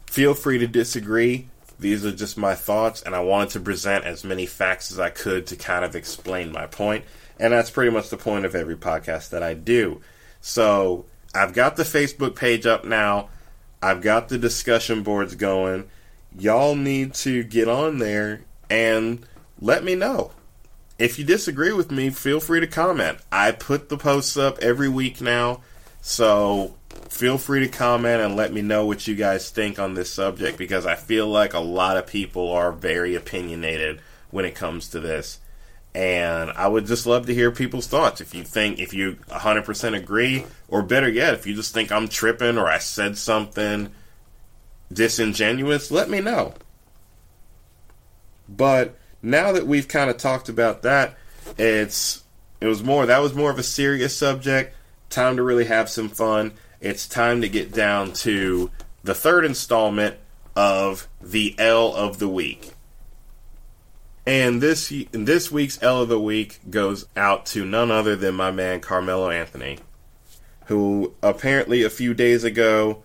[0.06, 1.48] feel free to disagree.
[1.82, 5.10] These are just my thoughts, and I wanted to present as many facts as I
[5.10, 7.04] could to kind of explain my point.
[7.38, 10.00] And that's pretty much the point of every podcast that I do.
[10.40, 13.30] So I've got the Facebook page up now,
[13.82, 15.88] I've got the discussion boards going.
[16.38, 19.26] Y'all need to get on there and
[19.60, 20.30] let me know.
[21.00, 23.18] If you disagree with me, feel free to comment.
[23.32, 25.62] I put the posts up every week now,
[26.00, 26.76] so
[27.08, 30.58] feel free to comment and let me know what you guys think on this subject
[30.58, 35.00] because I feel like a lot of people are very opinionated when it comes to
[35.00, 35.38] this.
[35.94, 38.20] And I would just love to hear people's thoughts.
[38.20, 42.08] If you think, if you 100% agree, or better yet, if you just think I'm
[42.08, 43.92] tripping or I said something
[44.90, 46.54] disingenuous, let me know.
[48.48, 51.16] But now that we've kind of talked about that,
[51.58, 52.22] it's
[52.60, 54.74] it was more that was more of a serious subject.
[55.10, 58.70] Time to really have some fun it's time to get down to
[59.04, 60.16] the third installment
[60.54, 62.72] of the L of the week.
[64.26, 68.50] And this this week's L of the week goes out to none other than my
[68.50, 69.78] man Carmelo Anthony,
[70.66, 73.02] who apparently a few days ago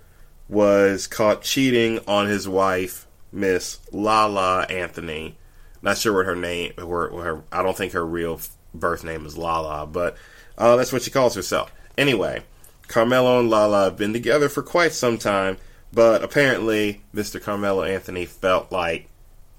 [0.50, 5.38] was caught cheating on his wife, Miss Lala Anthony,
[5.82, 8.40] Not sure what her name, or her, I don't think her real
[8.74, 10.18] birth name is Lala, but
[10.58, 11.72] uh, that's what she calls herself.
[11.98, 12.44] Anyway,
[12.88, 15.58] Carmelo and Lala have been together for quite some time,
[15.92, 17.42] but apparently Mr.
[17.42, 19.10] Carmelo Anthony felt like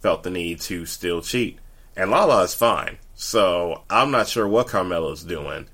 [0.00, 1.58] felt the need to still cheat,
[1.96, 2.98] and Lala is fine.
[3.14, 5.66] So I'm not sure what Carmelo's doing,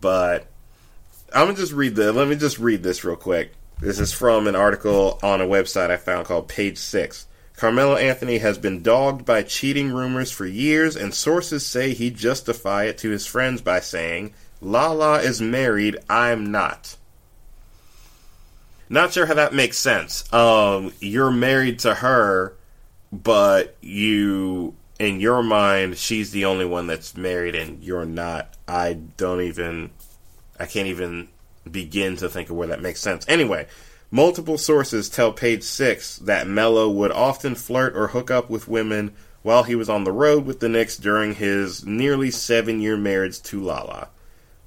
[0.00, 0.46] but
[1.32, 2.12] I'm gonna just read the.
[2.12, 3.52] Let me just read this real quick.
[3.80, 7.26] This is from an article on a website I found called Page Six.
[7.54, 12.84] Carmelo Anthony has been dogged by cheating rumors for years, and sources say he justify
[12.84, 16.96] it to his friends by saying, "Lala is married, I'm not."
[18.90, 20.32] Not sure how that makes sense.
[20.32, 22.54] Um, you're married to her,
[23.12, 28.54] but you, in your mind, she's the only one that's married, and you're not.
[28.66, 29.90] I don't even
[30.58, 31.28] I can't even
[31.70, 33.24] begin to think of where that makes sense.
[33.28, 33.66] Anyway,
[34.10, 39.14] multiple sources tell Page Six that Melo would often flirt or hook up with women
[39.42, 43.40] while he was on the road with the Knicks during his nearly seven year marriage
[43.42, 44.08] to Lala.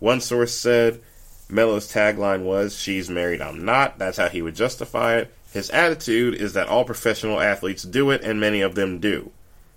[0.02, 1.00] One source said
[1.48, 4.00] Melo's tagline was, She's married, I'm not.
[4.00, 5.32] That's how he would justify it.
[5.54, 9.32] His attitude is that all professional athletes do it, and many of them do.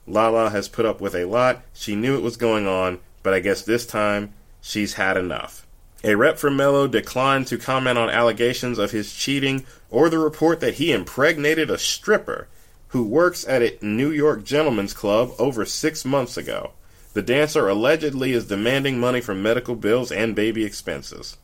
[0.07, 1.61] Lala has put up with a lot.
[1.75, 5.66] She knew it was going on, but I guess this time she's had enough.
[6.03, 10.61] A rep for Melo declined to comment on allegations of his cheating or the report
[10.61, 12.49] that he impregnated a stripper
[12.89, 16.72] who works at a New York gentlemen's club over six months ago.
[17.15, 21.37] The dancer allegedly is demanding money for medical bills and baby expenses.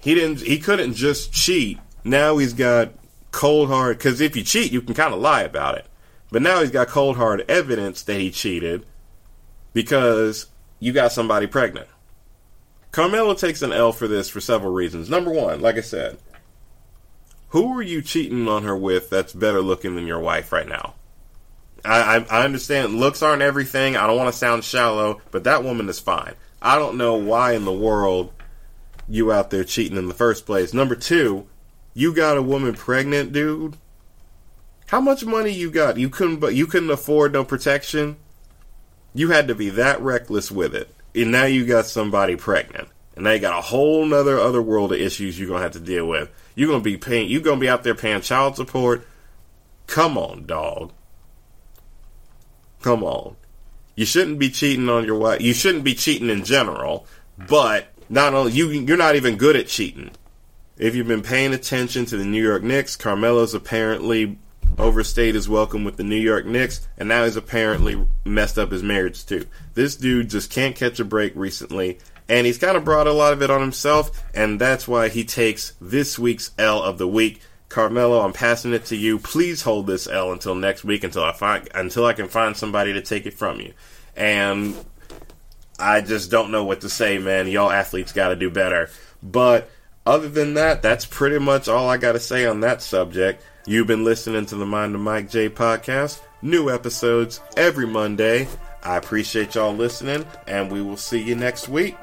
[0.00, 0.40] He didn't.
[0.40, 1.78] He couldn't just cheat.
[2.02, 2.92] Now he's got
[3.30, 3.98] cold hard.
[3.98, 5.86] Because if you cheat, you can kind of lie about it.
[6.32, 8.86] But now he's got cold hard evidence that he cheated
[9.74, 10.46] because
[10.78, 11.88] you got somebody pregnant.
[12.90, 15.10] Carmelo takes an L for this for several reasons.
[15.10, 16.18] Number one, like I said,
[17.48, 20.94] who are you cheating on her with that's better looking than your wife right now?
[21.84, 23.96] I, I, I understand looks aren't everything.
[23.96, 26.34] I don't want to sound shallow, but that woman is fine.
[26.60, 28.32] I don't know why in the world
[29.08, 30.74] you out there cheating in the first place.
[30.74, 31.46] Number two,
[31.94, 33.76] you got a woman pregnant, dude.
[34.88, 35.96] How much money you got?
[35.96, 38.16] You couldn't, but you couldn't afford no protection.
[39.14, 43.24] You had to be that reckless with it and now you got somebody pregnant, and
[43.24, 46.06] now you got a whole nother other world of issues you're gonna have to deal
[46.06, 46.30] with.
[46.54, 47.28] You're gonna be paying.
[47.28, 49.06] You're gonna be out there paying child support.
[49.86, 50.92] Come on, dog.
[52.82, 53.36] Come on.
[53.94, 55.42] You shouldn't be cheating on your wife.
[55.42, 57.06] You shouldn't be cheating in general,
[57.48, 60.10] but not only you, you're not even good at cheating.
[60.78, 64.38] If you've been paying attention to the New York Knicks, Carmelo's apparently
[64.78, 68.82] overstayed his welcome with the New York Knicks, and now he's apparently messed up his
[68.82, 69.46] marriage too.
[69.74, 73.34] This dude just can't catch a break recently, and he's kind of brought a lot
[73.34, 77.42] of it on himself, and that's why he takes this week's L of the week.
[77.70, 79.18] Carmelo, I'm passing it to you.
[79.18, 82.92] Please hold this L until next week until I find until I can find somebody
[82.92, 83.72] to take it from you.
[84.16, 84.74] And
[85.78, 87.46] I just don't know what to say, man.
[87.46, 88.90] Y'all athletes got to do better.
[89.22, 89.70] But
[90.04, 93.44] other than that, that's pretty much all I got to say on that subject.
[93.66, 96.20] You've been listening to the Mind of Mike J podcast.
[96.42, 98.48] New episodes every Monday.
[98.82, 101.94] I appreciate y'all listening, and we will see you next week.